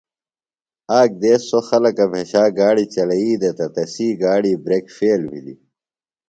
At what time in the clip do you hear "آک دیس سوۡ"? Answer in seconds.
0.99-1.63